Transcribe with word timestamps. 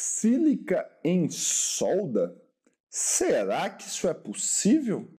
Sílica 0.00 0.88
em 1.02 1.28
solda? 1.28 2.40
Será 2.88 3.68
que 3.68 3.88
isso 3.88 4.06
é 4.06 4.14
possível? 4.14 5.12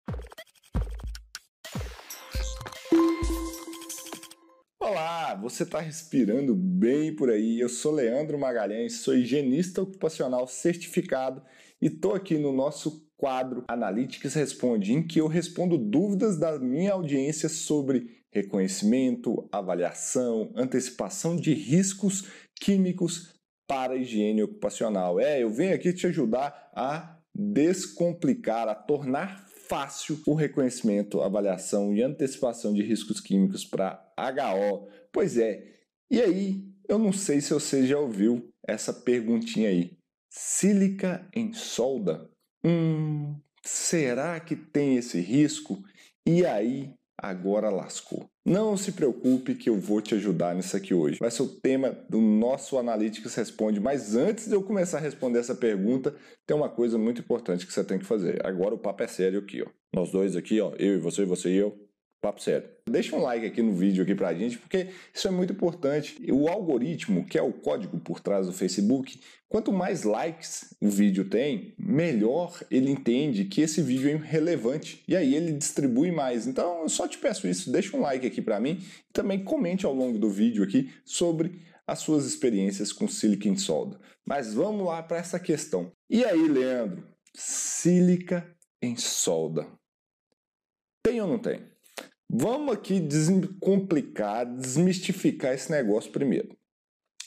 Olá, 4.80 5.36
você 5.36 5.64
está 5.64 5.82
respirando 5.82 6.56
bem 6.56 7.14
por 7.14 7.30
aí? 7.30 7.60
Eu 7.60 7.68
sou 7.68 7.92
Leandro 7.92 8.40
Magalhães, 8.40 9.02
sou 9.02 9.14
higienista 9.14 9.82
ocupacional 9.82 10.48
certificado 10.48 11.44
e 11.82 11.88
estou 11.88 12.16
aqui 12.16 12.38
no 12.38 12.54
nosso 12.54 13.06
quadro 13.18 13.66
Analytics 13.68 14.34
Responde, 14.34 14.94
em 14.94 15.06
que 15.06 15.20
eu 15.20 15.28
respondo 15.28 15.78
dúvidas 15.78 16.40
da 16.40 16.58
minha 16.58 16.94
audiência 16.94 17.50
sobre 17.50 18.24
reconhecimento, 18.32 19.46
avaliação, 19.52 20.54
antecipação 20.56 21.36
de 21.36 21.54
riscos 21.54 22.30
químicos 22.56 23.39
para 23.70 23.94
a 23.94 23.96
higiene 23.98 24.42
ocupacional. 24.42 25.20
É, 25.20 25.44
eu 25.44 25.52
venho 25.52 25.76
aqui 25.76 25.94
te 25.94 26.08
ajudar 26.08 26.72
a 26.76 27.20
descomplicar, 27.36 28.68
a 28.68 28.74
tornar 28.74 29.48
fácil 29.68 30.20
o 30.26 30.34
reconhecimento, 30.34 31.22
avaliação 31.22 31.94
e 31.94 32.02
antecipação 32.02 32.74
de 32.74 32.82
riscos 32.82 33.22
químicos 33.22 33.64
para 33.64 34.04
HO. 34.18 34.90
Pois 35.14 35.38
é, 35.38 35.64
e 36.10 36.20
aí, 36.20 36.64
eu 36.88 36.98
não 36.98 37.14
sei 37.14 37.40
se 37.40 37.54
você 37.54 37.86
já 37.86 38.00
ouviu 38.00 38.50
essa 38.68 38.92
perguntinha 38.92 39.70
aí. 39.70 39.96
Sílica 40.32 41.30
em 41.36 41.54
solda? 41.54 42.28
Hum, 42.66 43.36
será 43.64 44.40
que 44.40 44.56
tem 44.56 44.96
esse 44.96 45.20
risco? 45.20 45.84
E 46.26 46.44
aí, 46.44 46.92
agora 47.16 47.70
lascou. 47.70 48.28
Não 48.50 48.76
se 48.76 48.94
preocupe 48.94 49.54
que 49.54 49.70
eu 49.70 49.76
vou 49.76 50.02
te 50.02 50.16
ajudar 50.16 50.56
nisso 50.56 50.76
aqui 50.76 50.92
hoje. 50.92 51.20
Vai 51.20 51.30
ser 51.30 51.44
o 51.44 51.48
tema 51.48 51.96
do 52.10 52.20
nosso 52.20 52.80
Analytics 52.80 53.36
Responde. 53.36 53.80
Mas 53.80 54.16
antes 54.16 54.48
de 54.48 54.56
eu 54.56 54.64
começar 54.64 54.98
a 54.98 55.02
responder 55.02 55.38
essa 55.38 55.54
pergunta, 55.54 56.16
tem 56.48 56.58
uma 56.58 56.68
coisa 56.68 56.98
muito 56.98 57.22
importante 57.22 57.68
que 57.68 57.72
você 57.72 57.84
tem 57.84 58.00
que 58.00 58.06
fazer. 58.06 58.44
Agora 58.44 58.74
o 58.74 58.80
papo 58.80 59.04
é 59.04 59.08
sério 59.08 59.38
aqui, 59.38 59.62
ó. 59.62 59.68
Nós 59.94 60.10
dois 60.10 60.36
aqui, 60.36 60.60
ó, 60.60 60.74
eu 60.80 60.96
e 60.96 60.98
você, 60.98 61.26
você 61.26 61.52
e 61.52 61.58
eu, 61.58 61.78
Papo 62.22 62.42
sério. 62.42 62.68
Deixa 62.86 63.16
um 63.16 63.22
like 63.22 63.46
aqui 63.46 63.62
no 63.62 63.74
vídeo 63.74 64.04
aqui 64.04 64.14
pra 64.14 64.34
gente, 64.34 64.58
porque 64.58 64.90
isso 65.14 65.26
é 65.26 65.32
muito 65.32 65.54
importante. 65.54 66.22
O 66.30 66.50
algoritmo, 66.50 67.26
que 67.26 67.38
é 67.38 67.42
o 67.42 67.54
código 67.54 67.98
por 67.98 68.20
trás 68.20 68.46
do 68.46 68.52
Facebook, 68.52 69.22
quanto 69.48 69.72
mais 69.72 70.04
likes 70.04 70.76
o 70.82 70.90
vídeo 70.90 71.30
tem, 71.30 71.74
melhor 71.80 72.62
ele 72.70 72.92
entende 72.92 73.46
que 73.46 73.62
esse 73.62 73.82
vídeo 73.82 74.10
é 74.10 74.16
relevante. 74.18 75.02
E 75.08 75.16
aí 75.16 75.34
ele 75.34 75.54
distribui 75.54 76.12
mais. 76.12 76.46
Então 76.46 76.82
eu 76.82 76.90
só 76.90 77.08
te 77.08 77.18
peço 77.18 77.48
isso, 77.48 77.72
deixa 77.72 77.96
um 77.96 78.02
like 78.02 78.28
aqui 78.28 78.42
para 78.42 78.60
mim 78.60 78.84
e 79.10 79.14
também 79.14 79.42
comente 79.42 79.86
ao 79.86 79.94
longo 79.94 80.20
do 80.20 80.30
vídeo 80.30 80.62
aqui 80.62 80.92
sobre 81.06 81.62
as 81.88 82.00
suas 82.00 82.26
experiências 82.26 82.92
com 82.92 83.08
Silicon 83.08 83.56
Solda. 83.56 83.98
Mas 84.26 84.54
vamos 84.54 84.86
lá 84.86 85.02
para 85.02 85.18
essa 85.18 85.40
questão. 85.40 85.92
E 86.10 86.26
aí, 86.26 86.48
Leandro? 86.50 87.08
Sílica 87.34 88.46
em 88.82 88.98
solda. 88.98 89.66
Tem 91.02 91.22
ou 91.22 91.28
não 91.28 91.40
tem? 91.40 91.62
Vamos 92.32 92.76
aqui 92.76 93.00
descomplicar, 93.00 94.46
desmistificar 94.46 95.54
esse 95.54 95.72
negócio 95.72 96.12
primeiro. 96.12 96.56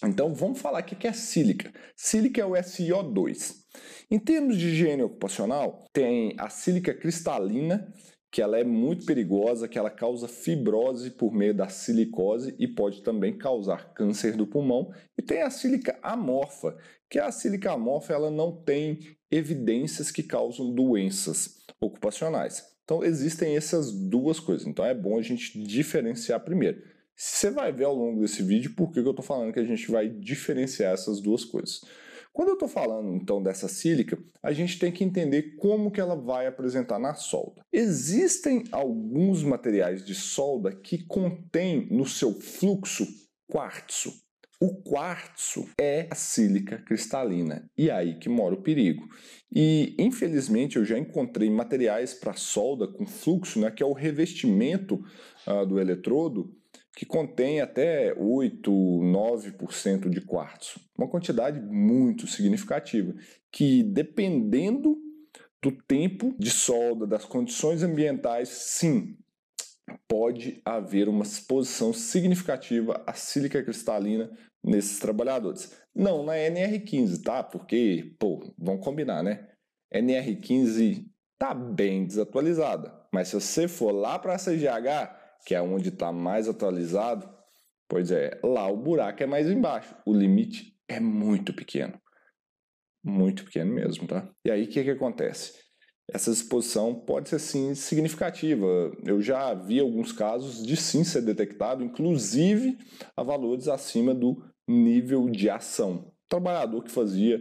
Então 0.04 0.32
vamos 0.32 0.60
falar 0.60 0.80
o 0.80 0.84
que 0.84 1.06
é 1.06 1.12
sílica. 1.12 1.72
Sílica 1.96 2.40
é 2.40 2.44
o 2.44 2.52
SiO2. 2.52 3.62
Em 4.08 4.18
termos 4.18 4.56
de 4.56 4.68
higiene 4.68 5.02
ocupacional, 5.02 5.84
tem 5.92 6.36
a 6.38 6.48
sílica 6.48 6.94
cristalina, 6.94 7.92
que 8.30 8.40
ela 8.40 8.58
é 8.58 8.64
muito 8.64 9.04
perigosa, 9.04 9.66
que 9.66 9.78
ela 9.78 9.90
causa 9.90 10.28
fibrose 10.28 11.10
por 11.10 11.32
meio 11.32 11.54
da 11.54 11.68
silicose 11.68 12.54
e 12.58 12.68
pode 12.68 13.02
também 13.02 13.36
causar 13.36 13.92
câncer 13.94 14.36
do 14.36 14.46
pulmão. 14.46 14.92
E 15.18 15.22
tem 15.22 15.42
a 15.42 15.50
sílica 15.50 15.98
amorfa, 16.00 16.76
que 17.10 17.18
a 17.18 17.30
sílica 17.32 17.72
amorfa 17.72 18.12
ela 18.12 18.30
não 18.30 18.62
tem 18.62 19.00
evidências 19.30 20.12
que 20.12 20.22
causam 20.22 20.72
doenças 20.72 21.58
ocupacionais. 21.80 22.71
Então 22.84 23.04
existem 23.04 23.56
essas 23.56 23.92
duas 23.92 24.40
coisas. 24.40 24.66
Então 24.66 24.84
é 24.84 24.94
bom 24.94 25.18
a 25.18 25.22
gente 25.22 25.60
diferenciar 25.62 26.40
primeiro. 26.40 26.82
Você 27.14 27.50
vai 27.50 27.72
ver 27.72 27.84
ao 27.84 27.94
longo 27.94 28.20
desse 28.20 28.42
vídeo 28.42 28.74
por 28.74 28.90
que 28.90 28.98
eu 28.98 29.10
estou 29.10 29.24
falando 29.24 29.52
que 29.52 29.60
a 29.60 29.64
gente 29.64 29.90
vai 29.90 30.08
diferenciar 30.08 30.92
essas 30.92 31.20
duas 31.20 31.44
coisas. 31.44 31.82
Quando 32.32 32.48
eu 32.48 32.54
estou 32.54 32.68
falando 32.68 33.14
então 33.14 33.42
dessa 33.42 33.68
sílica, 33.68 34.18
a 34.42 34.52
gente 34.52 34.78
tem 34.78 34.90
que 34.90 35.04
entender 35.04 35.56
como 35.56 35.90
que 35.90 36.00
ela 36.00 36.16
vai 36.16 36.46
apresentar 36.46 36.98
na 36.98 37.14
solda. 37.14 37.62
Existem 37.70 38.64
alguns 38.72 39.42
materiais 39.42 40.02
de 40.04 40.14
solda 40.14 40.72
que 40.72 41.04
contêm 41.04 41.86
no 41.90 42.06
seu 42.06 42.32
fluxo 42.32 43.06
quartzo. 43.46 44.21
O 44.64 44.76
quartzo 44.80 45.68
é 45.76 46.06
a 46.08 46.14
sílica 46.14 46.78
cristalina 46.78 47.68
e 47.76 47.90
é 47.90 47.92
aí 47.92 48.16
que 48.16 48.28
mora 48.28 48.54
o 48.54 48.62
perigo. 48.62 49.08
E 49.52 49.92
infelizmente 49.98 50.76
eu 50.76 50.84
já 50.84 50.96
encontrei 50.96 51.50
materiais 51.50 52.14
para 52.14 52.34
solda 52.34 52.86
com 52.86 53.04
fluxo, 53.04 53.58
né, 53.58 53.72
que 53.72 53.82
é 53.82 53.86
o 53.86 53.92
revestimento 53.92 55.04
uh, 55.48 55.66
do 55.66 55.80
eletrodo, 55.80 56.54
que 56.96 57.04
contém 57.04 57.60
até 57.60 58.14
8, 58.16 58.70
9% 58.70 60.08
de 60.08 60.20
quartzo. 60.20 60.78
Uma 60.96 61.08
quantidade 61.08 61.60
muito 61.60 62.28
significativa, 62.28 63.12
que 63.50 63.82
dependendo 63.82 64.96
do 65.60 65.72
tempo 65.72 66.36
de 66.38 66.50
solda, 66.50 67.04
das 67.04 67.24
condições 67.24 67.82
ambientais, 67.82 68.48
sim, 68.48 69.16
pode 70.08 70.60
haver 70.64 71.08
uma 71.08 71.24
exposição 71.24 71.92
significativa 71.92 73.02
à 73.06 73.14
sílica 73.14 73.62
cristalina 73.62 74.30
nesses 74.62 74.98
trabalhadores. 74.98 75.76
Não 75.94 76.24
na 76.24 76.34
NR15, 76.34 77.22
tá? 77.22 77.42
Porque, 77.42 78.14
pô, 78.18 78.54
vamos 78.58 78.84
combinar, 78.84 79.22
né? 79.22 79.48
NR15 79.92 81.06
tá 81.38 81.52
bem 81.54 82.06
desatualizada, 82.06 82.94
mas 83.12 83.28
se 83.28 83.34
você 83.34 83.66
for 83.66 83.90
lá 83.90 84.18
para 84.18 84.34
a 84.34 84.38
CGH, 84.38 85.18
que 85.44 85.54
é 85.54 85.60
onde 85.60 85.88
está 85.88 86.12
mais 86.12 86.48
atualizado, 86.48 87.28
pois 87.88 88.10
é, 88.10 88.40
lá 88.44 88.68
o 88.68 88.76
buraco 88.76 89.22
é 89.22 89.26
mais 89.26 89.48
embaixo, 89.50 89.94
o 90.06 90.14
limite 90.14 90.72
é 90.88 91.00
muito 91.00 91.52
pequeno. 91.52 92.00
Muito 93.04 93.44
pequeno 93.44 93.74
mesmo, 93.74 94.06
tá? 94.06 94.30
E 94.46 94.50
aí 94.50 94.64
o 94.64 94.68
que, 94.68 94.84
que 94.84 94.90
acontece? 94.90 95.60
Essa 96.12 96.30
exposição 96.30 96.94
pode 96.94 97.30
ser 97.30 97.38
sim 97.38 97.74
significativa. 97.74 98.66
Eu 99.04 99.20
já 99.22 99.54
vi 99.54 99.80
alguns 99.80 100.12
casos 100.12 100.64
de 100.64 100.76
sim 100.76 101.04
ser 101.04 101.22
detectado, 101.22 101.82
inclusive 101.82 102.76
a 103.16 103.22
valores 103.22 103.66
acima 103.66 104.14
do 104.14 104.42
nível 104.68 105.28
de 105.30 105.48
ação. 105.48 106.12
Trabalhador 106.28 106.84
que 106.84 106.90
fazia 106.90 107.40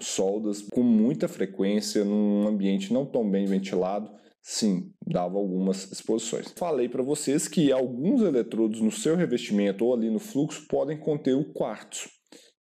soldas 0.00 0.62
com 0.62 0.82
muita 0.82 1.26
frequência 1.26 2.04
num 2.04 2.46
ambiente 2.46 2.92
não 2.92 3.04
tão 3.04 3.28
bem 3.28 3.44
ventilado, 3.44 4.10
sim, 4.40 4.92
dava 5.04 5.36
algumas 5.36 5.90
exposições. 5.90 6.52
Falei 6.56 6.88
para 6.88 7.02
vocês 7.02 7.48
que 7.48 7.72
alguns 7.72 8.22
eletrodos 8.22 8.80
no 8.80 8.90
seu 8.90 9.16
revestimento 9.16 9.84
ou 9.84 9.94
ali 9.94 10.10
no 10.10 10.18
fluxo 10.20 10.66
podem 10.68 10.98
conter 10.98 11.34
o 11.34 11.52
quartzo. 11.52 12.08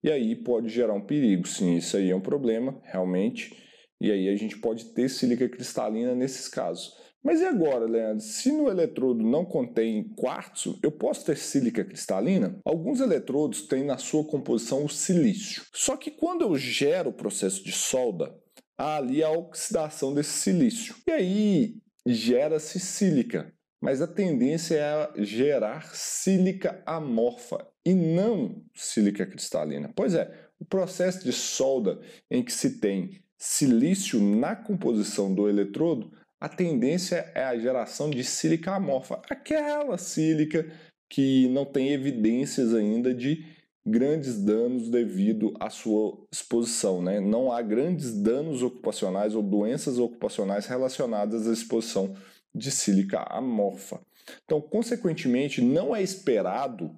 E 0.02 0.10
aí 0.10 0.36
pode 0.36 0.70
gerar 0.70 0.94
um 0.94 1.06
perigo. 1.06 1.46
Sim, 1.46 1.76
isso 1.76 1.98
aí 1.98 2.10
é 2.10 2.16
um 2.16 2.22
problema, 2.22 2.80
realmente 2.84 3.69
e 4.00 4.12
aí 4.12 4.30
a 4.30 4.36
gente 4.36 4.58
pode 4.58 4.86
ter 4.86 5.10
sílica 5.10 5.48
cristalina 5.50 6.16
nesses 6.16 6.48
casos. 6.48 6.94
Mas 7.22 7.42
e 7.42 7.46
agora, 7.46 7.86
Leandro? 7.86 8.24
Se 8.24 8.50
no 8.50 8.70
eletrodo 8.70 9.24
não 9.24 9.44
contém 9.44 10.14
quartzo, 10.16 10.80
eu 10.82 10.90
posso 10.90 11.26
ter 11.26 11.38
sílica 11.38 11.84
cristalina? 11.84 12.58
Alguns 12.64 13.02
eletrodos 13.02 13.64
têm 13.68 13.84
na 13.84 13.98
sua 13.98 14.24
composição 14.24 14.86
o 14.86 14.90
silício. 14.90 15.64
Só 15.74 15.98
que 15.98 16.12
quando 16.12 16.44
eu 16.44 16.56
gero 16.56 17.10
o 17.10 17.14
processo 17.14 17.62
de 17.64 17.74
solda, 17.74 18.34
há 18.78 18.96
ali 18.96 19.22
a 19.22 19.30
oxidação 19.30 20.14
desse 20.14 20.32
silício. 20.32 20.96
E 21.08 21.12
aí 21.12 21.76
gera-se 22.06 22.80
sílica. 22.80 23.54
Mas 23.82 24.02
a 24.02 24.08
tendência 24.08 24.76
é 24.76 25.24
gerar 25.24 25.94
sílica 25.94 26.82
amorfa 26.86 27.66
e 27.86 27.94
não 27.94 28.64
sílica 28.74 29.26
cristalina. 29.26 29.92
Pois 29.94 30.14
é, 30.14 30.50
o 30.60 30.66
processo 30.66 31.24
de 31.24 31.34
solda 31.34 32.00
em 32.30 32.44
que 32.44 32.52
se 32.52 32.80
tem 32.80 33.22
silício 33.40 34.20
na 34.20 34.54
composição 34.54 35.34
do 35.34 35.48
eletrodo, 35.48 36.12
a 36.40 36.50
tendência 36.50 37.32
é 37.34 37.44
a 37.44 37.58
geração 37.58 38.10
de 38.10 38.24
sílica 38.24 38.76
amorfa, 38.76 39.22
aquela 39.30 39.98
sílica 39.98 40.70
que 41.10 41.48
não 41.48 41.66
tem 41.66 41.92
evidências 41.92 42.74
ainda 42.74 43.14
de 43.14 43.46
grandes 43.86 44.42
danos 44.44 44.90
devido 44.90 45.54
à 45.60 45.70
sua 45.70 46.18
exposição. 46.32 47.02
Né? 47.02 47.20
Não 47.20 47.52
há 47.52 47.62
grandes 47.62 48.14
danos 48.14 48.62
ocupacionais 48.62 49.34
ou 49.34 49.42
doenças 49.42 49.98
ocupacionais 49.98 50.66
relacionadas 50.66 51.48
à 51.48 51.54
exposição 51.54 52.16
de 52.54 52.70
sílica 52.72 53.22
amorfa. 53.30 54.00
Então, 54.44 54.62
consequentemente, 54.62 55.62
não 55.62 55.96
é 55.96 56.04
esperado 56.04 56.96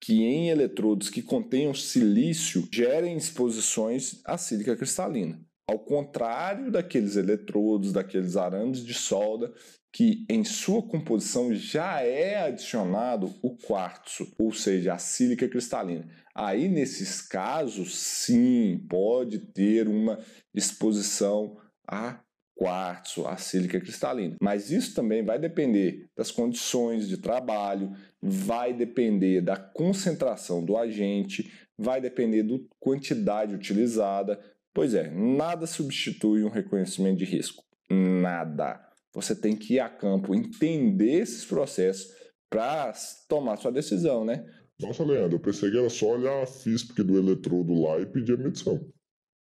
que 0.00 0.24
em 0.24 0.48
eletrodos 0.48 1.08
que 1.08 1.22
contenham 1.22 1.72
silício 1.72 2.68
gerem 2.72 3.16
exposições 3.16 4.20
à 4.24 4.36
sílica 4.36 4.76
cristalina. 4.76 5.40
Ao 5.66 5.78
contrário 5.78 6.70
daqueles 6.70 7.16
eletrodos, 7.16 7.92
daqueles 7.92 8.36
arames 8.36 8.84
de 8.84 8.94
solda, 8.94 9.52
que 9.92 10.24
em 10.28 10.42
sua 10.42 10.82
composição 10.82 11.54
já 11.54 12.00
é 12.00 12.38
adicionado 12.38 13.34
o 13.42 13.56
quartzo, 13.56 14.26
ou 14.38 14.52
seja, 14.52 14.94
a 14.94 14.98
sílica 14.98 15.48
cristalina. 15.48 16.08
Aí, 16.34 16.68
nesses 16.68 17.20
casos, 17.20 17.94
sim, 17.94 18.86
pode 18.88 19.38
ter 19.38 19.86
uma 19.86 20.18
exposição 20.54 21.58
a 21.86 22.20
quartzo, 22.56 23.26
a 23.26 23.36
sílica 23.36 23.80
cristalina. 23.80 24.36
Mas 24.40 24.70
isso 24.70 24.94
também 24.94 25.24
vai 25.24 25.38
depender 25.38 26.06
das 26.16 26.30
condições 26.30 27.08
de 27.08 27.18
trabalho, 27.18 27.92
vai 28.20 28.72
depender 28.72 29.40
da 29.40 29.56
concentração 29.56 30.64
do 30.64 30.76
agente, 30.76 31.50
vai 31.76 32.00
depender 32.00 32.42
da 32.44 32.56
quantidade 32.78 33.54
utilizada. 33.54 34.40
Pois 34.74 34.94
é, 34.94 35.10
nada 35.10 35.66
substitui 35.66 36.44
um 36.44 36.48
reconhecimento 36.48 37.18
de 37.18 37.24
risco. 37.24 37.62
Nada. 37.90 38.80
Você 39.14 39.34
tem 39.34 39.54
que 39.54 39.74
ir 39.74 39.80
a 39.80 39.88
campo, 39.88 40.34
entender 40.34 41.20
esses 41.20 41.44
processos 41.44 42.10
para 42.48 42.92
tomar 43.28 43.56
sua 43.56 43.70
decisão, 43.70 44.24
né? 44.24 44.44
Nossa, 44.80 45.04
Leandro, 45.04 45.36
eu 45.36 45.40
pensei 45.40 45.70
que 45.70 45.78
era 45.78 45.90
só 45.90 46.16
olhar 46.16 46.42
a 46.42 46.46
FISP 46.46 47.02
do 47.02 47.18
eletrodo 47.18 47.74
lá 47.74 48.00
e 48.00 48.06
pedir 48.06 48.34
a 48.34 48.36
medição. 48.36 48.80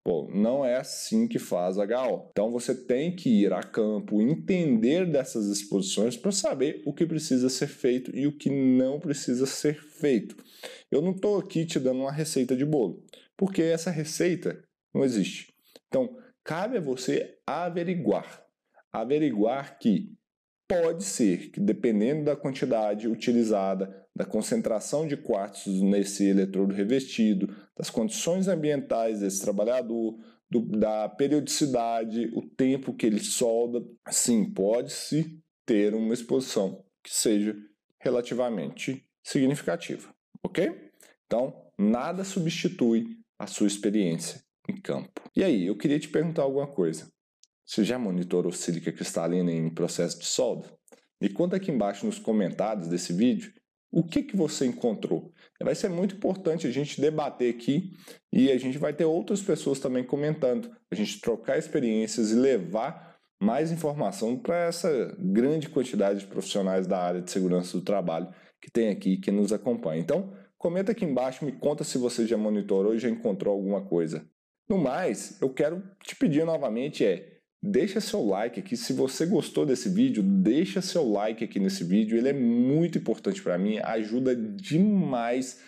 Pô, 0.05 0.29
não 0.35 0.65
é 0.65 0.77
assim 0.77 1.29
que 1.29 1.39
faz 1.39 1.77
HO. 1.77 2.29
Então 2.31 2.51
você 2.51 2.75
tem 2.75 3.15
que 3.15 3.43
ir 3.43 3.53
a 3.53 3.63
campo, 3.63 4.21
entender 4.21 5.07
dessas 5.11 5.47
exposições 5.47 6.17
para 6.17 6.33
saber 6.33 6.83
o 6.87 6.93
que 6.93 7.07
precisa 7.07 7.49
ser 7.49 7.67
feito 7.69 8.15
e 8.17 8.27
o 8.27 8.37
que 8.37 8.51
não 8.51 8.99
precisa 8.99 9.47
ser 9.47 9.81
feito. 9.81 10.37
Eu 10.91 11.03
não 11.03 11.13
estou 11.13 11.39
aqui 11.39 11.67
te 11.67 11.79
dando 11.79 12.01
uma 12.01 12.13
receita 12.13 12.57
de 12.57 12.65
bolo, 12.65 13.05
porque 13.37 13.63
essa 13.63 13.91
receita 13.91 14.63
não 14.95 15.05
existe. 15.05 15.53
Então, 15.89 16.17
cabe 16.45 16.77
a 16.77 16.81
você 16.81 17.39
averiguar 17.47 18.45
averiguar 18.93 19.79
que 19.79 20.13
pode 20.69 21.05
ser 21.05 21.51
que, 21.51 21.61
dependendo 21.61 22.25
da 22.25 22.37
quantidade 22.37 23.09
utilizada, 23.09 24.07
da 24.15 24.25
concentração 24.25 25.07
de 25.07 25.17
quartos 25.17 25.81
nesse 25.81 26.27
eletrodo 26.27 26.75
revestido, 26.75 27.55
das 27.77 27.91
condições 27.91 28.49
ambientais 28.49 29.21
desse 29.21 29.41
trabalhador, 29.41 30.19
do, 30.51 30.61
da 30.61 31.09
periodicidade, 31.09 32.31
o 32.35 32.43
tempo 32.43 32.95
que 32.95 33.07
ele 33.07 33.21
solda, 33.21 33.85
sim, 34.11 34.53
pode-se 34.53 35.41
ter 35.65 35.95
uma 35.95 36.15
exposição 36.15 36.85
que 37.03 37.13
seja 37.13 37.57
relativamente 38.01 39.07
significativa, 39.25 40.13
ok? 40.43 40.91
Então, 41.27 41.55
nada 41.79 42.25
substitui 42.25 43.17
a 43.39 43.47
sua 43.47 43.67
experiência 43.67 44.43
em 44.71 44.81
campo. 44.81 45.21
E 45.37 45.45
aí, 45.45 45.67
eu 45.67 45.77
queria 45.77 45.99
te 45.99 46.09
perguntar 46.09 46.43
alguma 46.43 46.67
coisa. 46.67 47.11
Você 47.67 47.85
já 47.85 47.99
monitorou 47.99 48.53
sílica 48.53 48.91
cristalina 48.91 49.53
em 49.53 49.73
processo 49.73 50.19
de 50.19 50.27
solda? 50.27 50.69
Me 51.21 51.29
conta 51.29 51.57
aqui 51.57 51.71
embaixo 51.71 52.07
nos 52.07 52.19
comentários 52.19 52.89
desse 52.89 53.13
vídeo 53.13 53.53
o 53.93 54.05
que, 54.05 54.23
que 54.23 54.37
você 54.37 54.67
encontrou. 54.67 55.33
Vai 55.61 55.75
ser 55.75 55.89
muito 55.89 56.15
importante 56.15 56.67
a 56.67 56.71
gente 56.71 57.01
debater 57.01 57.53
aqui 57.53 57.93
e 58.33 58.51
a 58.51 58.59
gente 58.59 58.79
vai 58.79 58.93
ter 58.93 59.05
outras 59.05 59.43
pessoas 59.43 59.81
também 59.81 60.05
comentando, 60.05 60.71
a 60.91 60.95
gente 60.95 61.21
trocar 61.21 61.59
experiências 61.59 62.31
e 62.31 62.35
levar 62.35 63.19
mais 63.43 63.73
informação 63.73 64.39
para 64.39 64.67
essa 64.67 65.17
grande 65.19 65.69
quantidade 65.69 66.21
de 66.21 66.27
profissionais 66.27 66.87
da 66.87 66.99
área 66.99 67.23
de 67.23 67.31
segurança 67.31 67.77
do 67.77 67.85
trabalho 67.85 68.33
que 68.61 68.71
tem 68.71 68.91
aqui 68.91 69.17
que 69.17 69.31
nos 69.31 69.53
acompanha. 69.53 70.01
Então, 70.01 70.33
comenta 70.59 70.93
aqui 70.93 71.05
embaixo, 71.05 71.45
me 71.45 71.53
conta 71.53 71.83
se 71.83 71.99
você 71.99 72.27
já 72.27 72.37
monitorou 72.37 72.95
e 72.95 72.99
já 72.99 73.09
encontrou 73.09 73.55
alguma 73.55 73.85
coisa. 73.85 74.29
No 74.71 74.79
mais, 74.79 75.37
eu 75.43 75.51
quero 75.51 75.83
te 76.01 76.15
pedir 76.15 76.45
novamente 76.45 77.05
é 77.05 77.39
Deixa 77.63 78.01
seu 78.01 78.25
like 78.25 78.61
aqui, 78.61 78.75
se 78.75 78.95
você 78.95 79.27
gostou 79.27 79.67
desse 79.67 79.91
vídeo, 79.91 80.23
deixa 80.23 80.81
seu 80.81 81.07
like 81.11 81.45
aqui 81.45 81.59
nesse 81.61 81.85
vídeo, 81.85 82.17
ele 82.17 82.29
é 82.29 82.33
muito 82.33 82.97
importante 82.97 83.43
para 83.43 83.59
mim, 83.59 83.79
ajuda 83.83 84.35
demais 84.35 85.61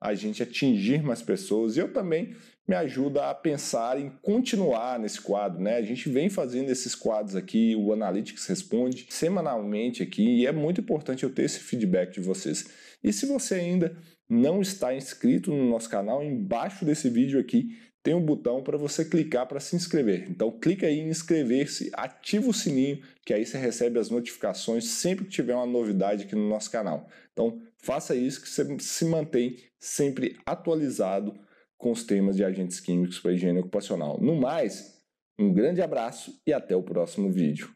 a 0.00 0.14
gente 0.14 0.42
atingir 0.42 1.02
mais 1.02 1.20
pessoas 1.20 1.76
e 1.76 1.80
eu 1.80 1.92
também 1.92 2.34
me 2.66 2.74
ajuda 2.74 3.28
a 3.28 3.34
pensar 3.34 4.00
em 4.00 4.08
continuar 4.22 4.98
nesse 4.98 5.20
quadro, 5.20 5.60
né? 5.60 5.76
A 5.76 5.82
gente 5.82 6.08
vem 6.08 6.30
fazendo 6.30 6.70
esses 6.70 6.94
quadros 6.94 7.36
aqui, 7.36 7.76
o 7.76 7.92
Analytics 7.92 8.46
responde 8.46 9.06
semanalmente 9.10 10.02
aqui 10.02 10.40
e 10.40 10.46
é 10.46 10.52
muito 10.52 10.80
importante 10.80 11.24
eu 11.24 11.34
ter 11.34 11.42
esse 11.42 11.58
feedback 11.58 12.14
de 12.14 12.20
vocês. 12.20 12.70
E 13.02 13.12
se 13.12 13.26
você 13.26 13.56
ainda 13.56 13.94
não 14.30 14.62
está 14.62 14.94
inscrito 14.94 15.50
no 15.50 15.68
nosso 15.68 15.90
canal, 15.90 16.22
embaixo 16.22 16.86
desse 16.86 17.10
vídeo 17.10 17.38
aqui 17.38 17.68
tem 18.04 18.14
um 18.14 18.20
botão 18.20 18.62
para 18.62 18.76
você 18.76 19.02
clicar 19.02 19.46
para 19.46 19.58
se 19.58 19.74
inscrever. 19.74 20.30
Então 20.30 20.52
clica 20.52 20.86
aí 20.86 21.00
em 21.00 21.08
inscrever-se, 21.08 21.90
ativa 21.94 22.50
o 22.50 22.52
sininho, 22.52 23.02
que 23.24 23.32
aí 23.32 23.46
você 23.46 23.56
recebe 23.56 23.98
as 23.98 24.10
notificações 24.10 24.84
sempre 24.84 25.24
que 25.24 25.30
tiver 25.30 25.54
uma 25.54 25.64
novidade 25.64 26.24
aqui 26.24 26.36
no 26.36 26.46
nosso 26.46 26.70
canal. 26.70 27.08
Então 27.32 27.62
faça 27.78 28.14
isso 28.14 28.42
que 28.42 28.48
você 28.48 28.78
se 28.78 29.06
mantém 29.06 29.56
sempre 29.80 30.36
atualizado 30.44 31.34
com 31.78 31.90
os 31.90 32.04
temas 32.04 32.36
de 32.36 32.44
agentes 32.44 32.78
químicos 32.78 33.18
para 33.18 33.32
higiene 33.32 33.60
ocupacional. 33.60 34.20
No 34.20 34.36
mais, 34.36 35.02
um 35.38 35.50
grande 35.50 35.80
abraço 35.80 36.38
e 36.46 36.52
até 36.52 36.76
o 36.76 36.82
próximo 36.82 37.32
vídeo. 37.32 37.73